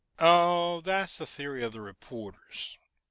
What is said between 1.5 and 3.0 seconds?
of the reporters.